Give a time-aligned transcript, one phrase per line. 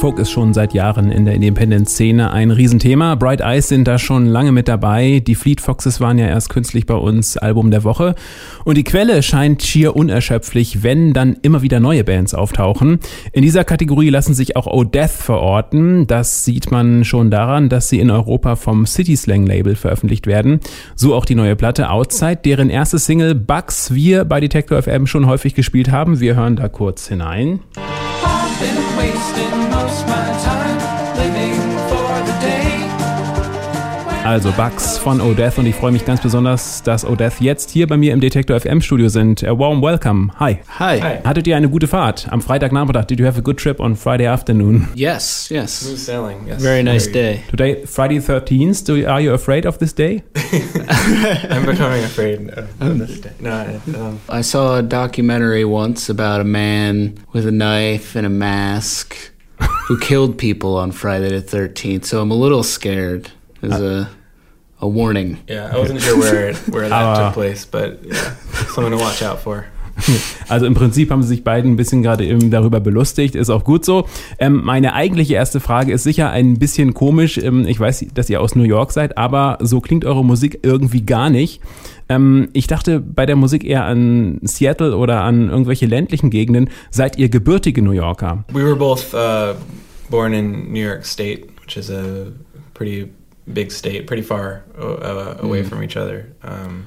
[0.00, 3.16] Folk ist schon seit Jahren in der Independent-Szene ein Riesenthema.
[3.16, 5.20] Bright Eyes sind da schon lange mit dabei.
[5.20, 8.14] Die Fleet Foxes waren ja erst künstlich bei uns Album der Woche.
[8.64, 12.98] Und die Quelle scheint schier unerschöpflich, wenn dann immer wieder neue Bands auftauchen.
[13.32, 16.06] In dieser Kategorie lassen sich auch O'Death verorten.
[16.06, 20.60] Das sieht man schon daran, dass sie in Europa vom City Slang Label veröffentlicht werden.
[20.96, 25.26] So auch die neue Platte Outside, deren erste Single Bugs wir bei Detector FM schon
[25.26, 26.20] häufig gespielt haben.
[26.20, 27.60] Wir hören da kurz hinein.
[34.30, 37.96] Also Bugs von Odeth und ich freue mich ganz besonders, dass Odeth jetzt hier bei
[37.96, 39.42] mir im Detektor FM Studio sind.
[39.42, 40.30] A warm welcome.
[40.38, 40.60] Hi.
[40.78, 41.00] Hi.
[41.00, 41.18] Hi.
[41.24, 43.08] Hattet ihr eine gute Fahrt am Freitagnachmittag?
[43.08, 44.86] Did you have a good trip on Friday afternoon?
[44.94, 45.80] Yes, yes.
[45.80, 46.46] Smooth sailing.
[46.46, 46.62] Yes.
[46.62, 47.42] Very nice day.
[47.50, 48.84] Today, Friday 13th.
[48.86, 50.22] Do, are you afraid of this day?
[51.50, 52.68] I'm becoming afraid of
[53.00, 53.32] this day.
[53.40, 58.24] No, I, um, I saw a documentary once about a man with a knife and
[58.24, 59.16] a mask
[59.88, 63.32] who killed people on Friday the 13th, so I'm a little scared.
[63.62, 64.08] As a
[64.80, 65.38] a warning.
[65.48, 68.36] Yeah, I wasn't sure where where that took place, but yeah,
[68.74, 69.66] something to watch out for.
[70.48, 73.64] Also im Prinzip haben sie sich beiden ein bisschen gerade eben darüber belustigt, ist auch
[73.64, 74.06] gut so.
[74.38, 77.38] Ähm, meine eigentliche erste Frage ist sicher ein bisschen komisch.
[77.38, 81.02] Ähm, ich weiß, dass ihr aus New York seid, aber so klingt eure Musik irgendwie
[81.02, 81.60] gar nicht.
[82.08, 86.70] Ähm, ich dachte bei der Musik eher an Seattle oder an irgendwelche ländlichen Gegenden.
[86.90, 88.44] Seid ihr gebürtige New Yorker?
[88.52, 89.54] We were both uh,
[90.10, 92.32] born in New York State, which is a
[92.74, 93.08] pretty
[93.52, 95.68] big state, pretty far uh, away mm.
[95.68, 96.32] from each other.
[96.42, 96.86] Um,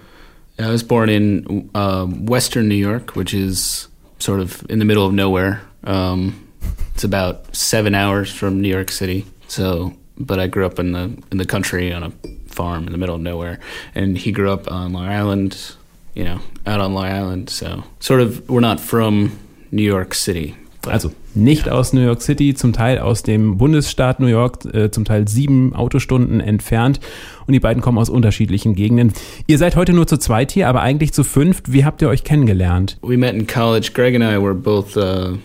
[0.60, 3.88] I was born in uh, Western New York, which is
[4.20, 5.62] sort of in the middle of nowhere.
[5.84, 6.48] Um,
[6.94, 9.26] it's about seven hours from New York City.
[9.48, 12.12] So, but I grew up in the in the country on a
[12.48, 13.60] farm in the middle of nowhere,
[13.96, 15.76] and he grew up on Long Island,
[16.14, 17.50] you know, out on Long Island.
[17.50, 19.40] So, sort of, we're not from
[19.72, 20.56] New York City.
[20.88, 25.06] Also nicht aus New York City, zum Teil aus dem Bundesstaat New York, äh, zum
[25.06, 27.00] Teil sieben Autostunden entfernt.
[27.48, 29.14] Und die beiden kommen aus unterschiedlichen Gegenden.
[29.48, 31.72] Ihr seid heute nur zu zweit hier, aber eigentlich zu fünft.
[31.72, 32.98] Wie habt ihr euch kennengelernt?
[33.02, 33.92] We met in college.
[33.94, 35.38] Greg and I were both uh,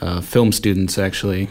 [0.00, 1.48] uh, film students actually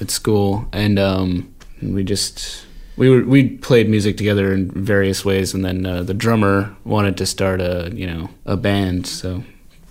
[0.00, 1.48] at school, and um,
[1.80, 2.66] we just
[2.96, 7.16] we were we played music together in various ways, and then uh, the drummer wanted
[7.18, 9.42] to start a you know a band, so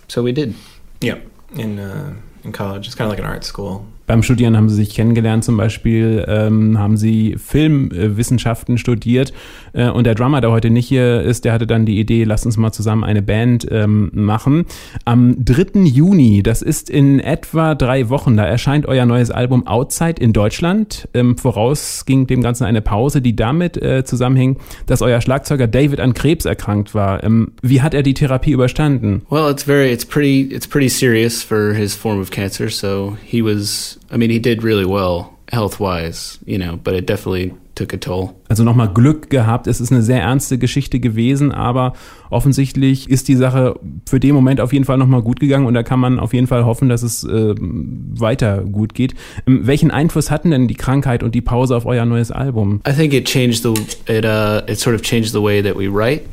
[0.07, 0.55] so we did.
[1.01, 1.17] Yeah,
[1.55, 2.85] in uh, in college.
[2.87, 3.85] It's kind of like an art school.
[4.11, 9.31] Beim Studieren haben sie sich kennengelernt, zum Beispiel ähm, haben sie Filmwissenschaften studiert
[9.71, 12.45] äh, und der Drummer, der heute nicht hier ist, der hatte dann die Idee, lass
[12.45, 14.65] uns mal zusammen eine Band ähm, machen.
[15.05, 15.83] Am 3.
[15.83, 21.07] Juni, das ist in etwa drei Wochen, da erscheint euer neues Album Outside in Deutschland.
[21.13, 24.57] Ähm, voraus ging dem Ganzen eine Pause, die damit äh, zusammenhing,
[24.87, 27.23] dass euer Schlagzeuger David an Krebs erkrankt war.
[27.23, 29.21] Ähm, wie hat er die Therapie überstanden?
[29.29, 32.69] Well, it's very, it's pretty, it's pretty serious for his form of cancer.
[32.69, 37.07] So he was I mean, he did really well health wise, you know, but it
[37.07, 38.35] definitely took a toll.
[38.49, 39.67] Also nochmal Glück gehabt.
[39.67, 41.93] Es ist eine sehr ernste Geschichte gewesen, aber
[42.29, 45.83] offensichtlich ist die Sache für den Moment auf jeden Fall nochmal gut gegangen und da
[45.83, 49.15] kann man auf jeden Fall hoffen, dass es äh, weiter gut geht.
[49.47, 52.81] Ähm, welchen Einfluss hatten denn die Krankheit und die Pause auf euer neues Album?
[52.87, 53.73] I think it changed the
[54.11, 56.23] it uh it sort of changed the way that we write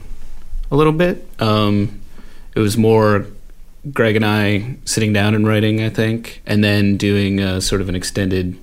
[0.70, 1.22] a little bit.
[1.40, 1.88] Um,
[2.54, 3.24] it was more
[3.92, 7.88] Greg and I sitting down and writing, I think, and then doing a, sort of
[7.88, 8.58] an extended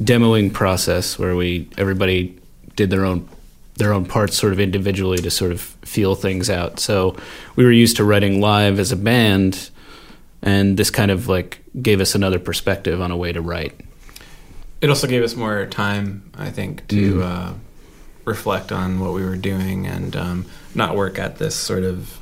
[0.00, 2.38] demoing process where we everybody
[2.76, 3.28] did their own
[3.74, 6.80] their own parts sort of individually to sort of feel things out.
[6.80, 7.16] So
[7.56, 9.70] we were used to writing live as a band,
[10.42, 13.80] and this kind of like gave us another perspective on a way to write.
[14.80, 17.22] It also gave us more time, I think, to mm.
[17.22, 17.54] uh,
[18.24, 22.18] reflect on what we were doing and um, not work at this sort of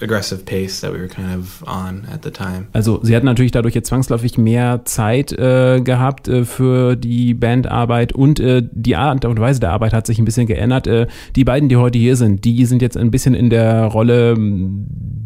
[0.00, 2.66] aggressive pace that we were kind of on at the time.
[2.72, 8.12] Also sie hat natürlich dadurch jetzt zwangsläufig mehr Zeit äh, gehabt äh, für die Bandarbeit
[8.12, 10.86] und äh, die Art und Weise der Arbeit hat sich ein bisschen geändert.
[10.86, 11.06] Äh,
[11.36, 14.36] die beiden, die heute hier sind, die sind jetzt ein bisschen in der Rolle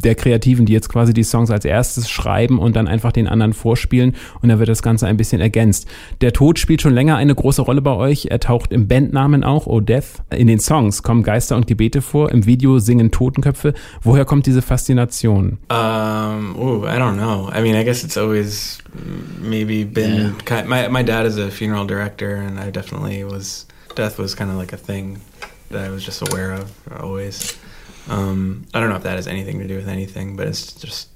[0.02, 3.52] der Kreativen, die jetzt quasi die Songs als erstes schreiben und dann einfach den anderen
[3.52, 5.86] vorspielen und dann wird das Ganze ein bisschen ergänzt.
[6.20, 8.26] Der Tod spielt schon länger eine große Rolle bei euch.
[8.30, 10.22] Er taucht im Bandnamen auch, Oh Death.
[10.30, 13.74] In den Songs kommen Geister und Gebete vor, im Video singen Totenköpfe.
[14.02, 15.58] Woher kommt diese Faszination?
[15.68, 17.50] Um, ooh, I don't know.
[17.52, 18.78] I mean, I guess it's always
[19.38, 20.32] maybe been yeah.
[20.46, 24.50] kind my my dad is a funeral director and I definitely was death was kind
[24.50, 25.20] of like a thing
[25.68, 27.58] that I was just aware of always.
[28.08, 31.08] Um, I don't know if that has anything to do with anything, but it's just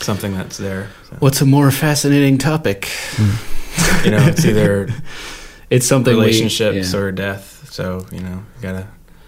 [0.00, 0.90] something that's there.
[1.08, 1.16] So.
[1.18, 2.86] What's a more fascinating topic?
[3.16, 4.04] Hmm.
[4.04, 4.88] you know, it's either
[5.70, 7.04] it's something relationships we, yeah.
[7.04, 7.68] or death.
[7.72, 8.86] So you know, you gotta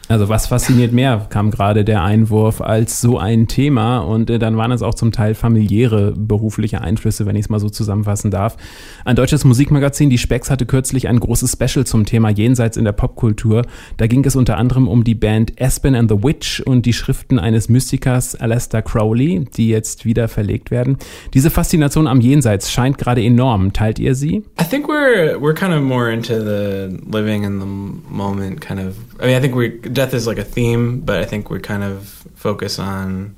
[0.09, 3.99] Also was fasziniert mehr, kam gerade der Einwurf, als so ein Thema.
[3.99, 7.61] Und äh, dann waren es auch zum Teil familiäre berufliche Einflüsse, wenn ich es mal
[7.61, 8.57] so zusammenfassen darf.
[9.05, 12.93] Ein deutsches Musikmagazin, die Specs, hatte kürzlich ein großes Special zum Thema Jenseits in der
[12.93, 13.63] Popkultur.
[13.97, 17.39] Da ging es unter anderem um die Band Aspen and the Witch und die Schriften
[17.39, 20.99] eines Mystikers Aleister Crowley, die jetzt wieder verlegt werden.
[21.33, 23.73] Diese Faszination am Jenseits scheint gerade enorm.
[23.73, 24.43] Teilt ihr sie?
[24.61, 28.97] I think we're we're kind of more into the living in the moment kind of
[29.21, 31.83] I mean I think we death is like a theme, but I think we kind
[31.83, 33.37] of focus on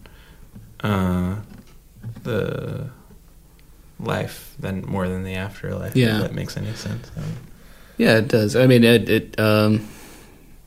[0.81, 1.37] uh,
[2.23, 2.91] the
[3.99, 5.97] life than more than the afterlife.
[5.97, 6.17] Yeah.
[6.17, 7.11] if that makes any sense.
[7.97, 8.57] Yeah, it does.
[8.57, 9.87] I mean, it, it um,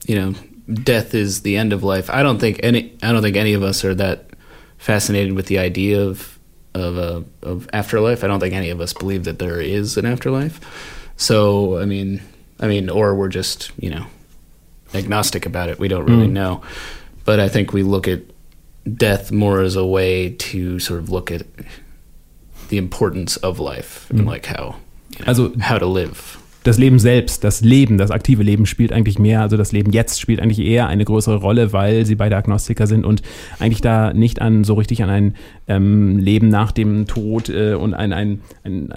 [0.05, 0.33] you know,
[0.73, 2.09] death is the end of life.
[2.09, 2.97] I don't think any.
[3.03, 4.31] I don't think any of us are that
[4.77, 6.39] fascinated with the idea of
[6.73, 8.23] of uh, of afterlife.
[8.23, 10.59] I don't think any of us believe that there is an afterlife.
[11.17, 12.21] So, I mean,
[12.59, 14.05] I mean, or we're just you know
[14.93, 15.79] agnostic about it.
[15.79, 16.31] We don't really Mm.
[16.31, 16.61] know.
[17.25, 18.21] But I think we look at
[18.95, 21.45] death more as a way to sort of look at
[22.69, 24.27] the importance of life and Mm.
[24.27, 24.75] like how
[25.11, 26.37] you know, Also- how to live.
[26.67, 30.19] Das Leben selbst, das Leben, das aktive Leben spielt eigentlich mehr, also das Leben jetzt
[30.19, 33.21] spielt eigentlich eher eine größere Rolle, weil sie beide Agnostiker sind und
[33.57, 35.35] eigentlich da nicht an so richtig an ein
[35.69, 38.91] ähm, Leben nach dem Tod äh, und ein, ein, ein,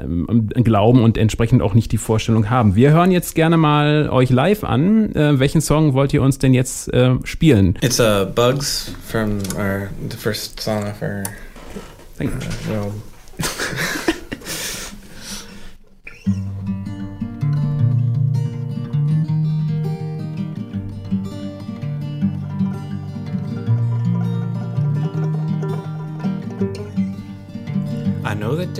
[0.54, 2.74] ein, Glauben und entsprechend auch nicht die Vorstellung haben.
[2.74, 5.14] Wir hören jetzt gerne mal euch live an.
[5.14, 7.78] Äh, welchen Song wollt ihr uns denn jetzt äh, spielen?
[7.82, 11.22] it's uh, Bugs from our the first song off our
[12.20, 12.90] uh,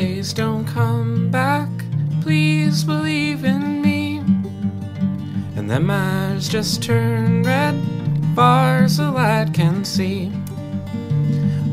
[0.00, 1.68] days don't come back.
[2.22, 4.16] Please believe in me.
[5.56, 7.74] And them eyes just turn red,
[8.34, 10.32] far as the light can see.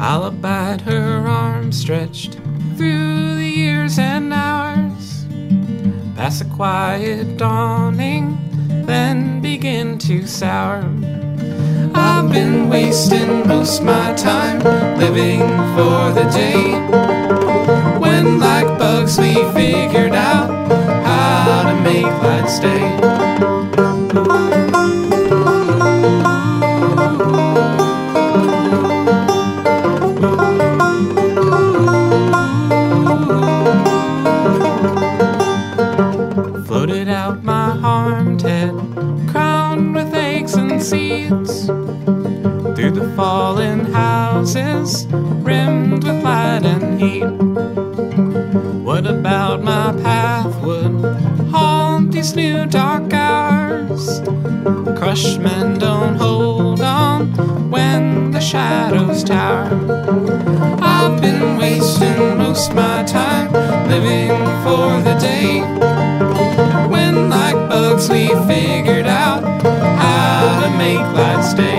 [0.01, 2.33] I'll abide her arms stretched
[2.75, 5.25] through the years and hours,
[6.17, 8.37] past the quiet dawning,
[8.85, 10.83] then begin to sour.
[11.95, 14.59] I've been wasting most my time
[14.99, 15.39] living
[15.75, 17.36] for the day
[19.07, 20.49] bugs, we figured out
[21.05, 22.76] how to make light stay.
[52.27, 54.21] These new dark hours?
[54.97, 59.69] Crushed men don't hold on when the shadows tower.
[60.81, 63.51] I've been wasting most my time
[63.87, 64.29] living
[64.63, 65.61] for the day
[66.89, 71.76] when, like bugs, we figured out how to make life stay.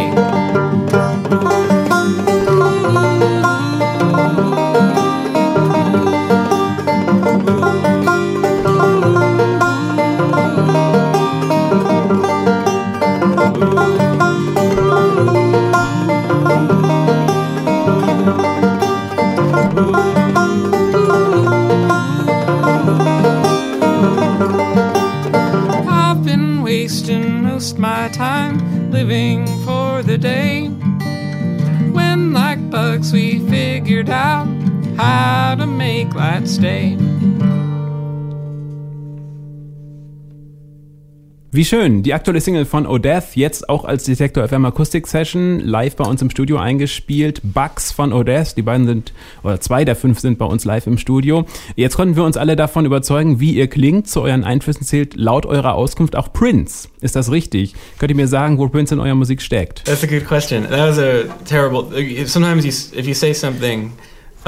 [41.50, 45.96] Wie schön, die aktuelle Single von Odeth, jetzt auch als Detektor FM Akustik Session, live
[45.96, 47.40] bei uns im Studio eingespielt.
[47.42, 50.98] Bugs von Odeth, die beiden sind, oder zwei der fünf sind bei uns live im
[50.98, 51.46] Studio.
[51.74, 54.08] Jetzt konnten wir uns alle davon überzeugen, wie ihr klingt.
[54.08, 56.90] Zu euren Einflüssen zählt laut eurer Auskunft auch Prince.
[57.00, 57.74] Ist das richtig?
[57.98, 59.84] Könnt ihr mir sagen, wo Prince in eurer Musik steckt?
[59.86, 60.64] That's a good question.
[60.64, 61.86] That was a terrible.
[62.26, 63.92] Sometimes you, if you say something,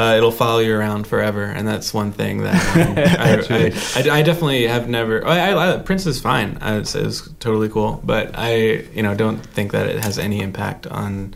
[0.01, 4.19] uh, it'll follow you around forever, and that's one thing that um, I, I, I,
[4.21, 5.27] I definitely have never.
[5.27, 6.57] I, I, I, Prince is fine.
[6.63, 8.55] I, it's, it's totally cool, but I,
[8.95, 11.35] you know, don't think that it has any impact on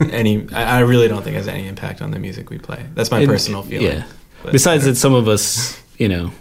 [0.00, 0.48] any.
[0.52, 2.84] I, I really don't think it has any impact on the music we play.
[2.94, 3.86] That's my And- personal feeling.
[3.86, 4.04] Yeah.
[4.42, 6.32] But- Besides that, some of us, you know,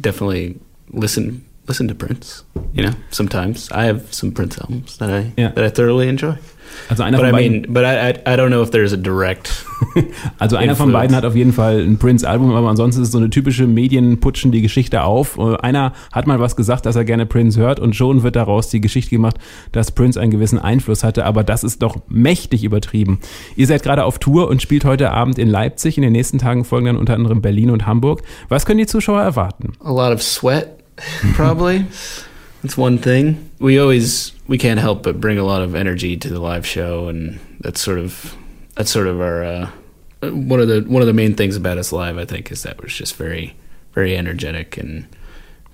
[0.00, 2.44] definitely listen listen to Prince.
[2.72, 5.48] You know, sometimes I have some Prince albums that I Yeah.
[5.48, 6.36] that I thoroughly enjoy.
[6.88, 8.96] Also einer but von I beiden, mean, but I, I don't know if there's a
[8.96, 9.64] direct.
[10.38, 13.18] also einer von beiden hat auf jeden Fall ein Prince-Album, aber ansonsten ist es so
[13.18, 15.38] eine typische Medien putschen die Geschichte auf.
[15.38, 18.68] Äh, Einer hat mal was gesagt, dass er gerne Prince hört und schon wird daraus
[18.68, 19.36] die Geschichte gemacht,
[19.72, 23.18] dass Prince einen gewissen Einfluss hatte, aber das ist doch mächtig übertrieben.
[23.56, 25.96] Ihr seid gerade auf Tour und spielt heute Abend in Leipzig.
[25.96, 28.22] In den nächsten Tagen folgen dann unter anderem Berlin und Hamburg.
[28.48, 29.72] Was können die Zuschauer erwarten?
[29.84, 30.78] a lot of sweat
[31.34, 31.84] probably
[32.62, 36.28] that's one thing we always we can't help but bring a lot of energy to
[36.28, 38.34] the live show and that's sort of
[38.74, 39.70] that's sort of our uh,
[40.22, 42.80] one of the one of the main things about us live i think is that
[42.80, 43.54] we're just very
[43.92, 45.06] very energetic and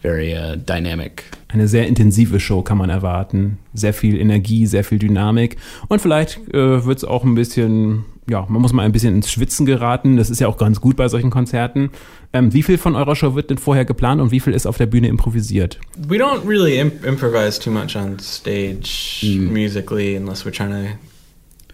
[0.02, 3.58] very uh, dynamic Eine sehr intensive Show kann man erwarten.
[3.74, 5.58] Sehr viel Energie, sehr viel Dynamik.
[5.88, 9.30] Und vielleicht äh, wird es auch ein bisschen, ja, man muss mal ein bisschen ins
[9.30, 10.16] Schwitzen geraten.
[10.16, 11.90] Das ist ja auch ganz gut bei solchen Konzerten.
[12.32, 14.76] Ähm, wie viel von eurer Show wird denn vorher geplant und wie viel ist auf
[14.78, 15.78] der Bühne improvisiert?
[16.08, 20.96] We don't really imp- improvise too much on stage musically unless we're trying to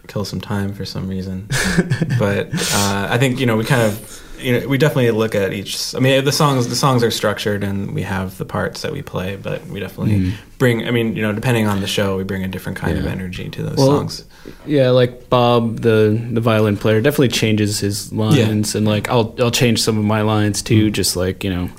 [0.07, 1.47] kill some time for some reason.
[2.19, 3.93] but uh, I think you know we kind of
[4.39, 5.93] you know we definitely look at each.
[5.95, 9.01] I mean the songs the songs are structured and we have the parts that we
[9.01, 10.35] play, but we definitely mm-hmm.
[10.57, 10.87] bring.
[10.87, 13.49] I mean you know depending on the show, we bring a different kind of energy
[13.49, 14.25] to those Well, songs.
[14.65, 19.51] yeah like bob the the violin player definitely changes his lines and like i'll i'll
[19.51, 20.93] change some of my lines too mm-hmm.
[20.93, 21.69] just like you know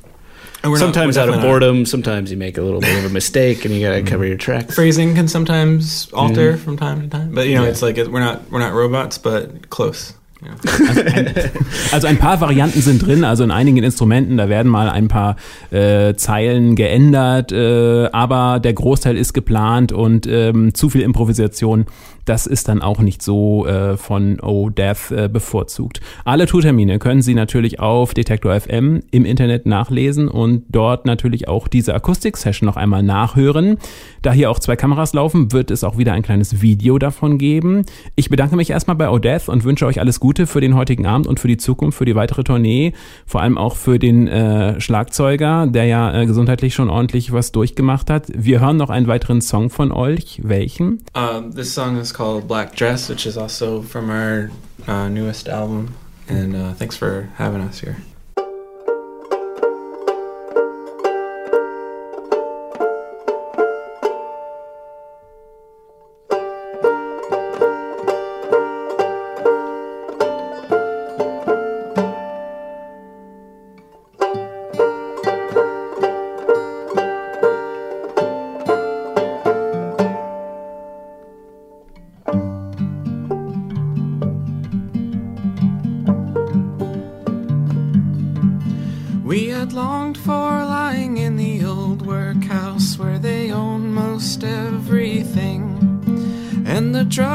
[0.62, 3.10] we're not- sometimes out of definitely not- boredom sometimes you make a little bit of
[3.10, 4.08] a mistake and you gotta mm-hmm.
[4.08, 7.70] cover your tracks Phrasing can sometimes alter from time to time, but you know Yeah.
[7.70, 10.12] it's like it, we're not we're not robots, but close.
[10.40, 10.50] Know.
[11.92, 15.36] Also ein paar Varianten sind drin, also in einigen Instrumenten, da werden mal ein paar
[15.70, 21.86] äh, Zeilen geändert, äh, aber der Großteil ist geplant und ähm, zu viel Improvisation,
[22.24, 26.00] das ist dann auch nicht so äh, von Oh Death äh, bevorzugt.
[26.24, 31.66] Alle Tourtermine können Sie natürlich auf Detektor FM im Internet nachlesen und dort natürlich auch
[31.66, 33.78] diese Akustik-Session noch einmal nachhören.
[34.22, 37.84] Da hier auch zwei Kameras laufen, wird es auch wieder ein kleines Video davon geben.
[38.14, 41.26] Ich bedanke mich erstmal bei Odeth und wünsche euch alles Gute für den heutigen Abend
[41.26, 42.92] und für die Zukunft, für die weitere Tournee.
[43.26, 48.10] Vor allem auch für den äh, Schlagzeuger, der ja äh, gesundheitlich schon ordentlich was durchgemacht
[48.10, 48.26] hat.
[48.34, 50.40] Wir hören noch einen weiteren Song von euch.
[50.42, 51.02] Welchen?
[51.14, 54.50] Um, this song is called Black Dress, which is also from our
[54.88, 55.88] uh, newest album.
[56.28, 57.96] And uh, thanks for having us here.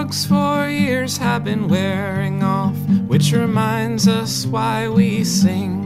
[0.06, 2.76] Drugs for years have been wearing off,
[3.08, 5.82] which reminds us why we sing.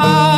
[0.00, 0.37] I'll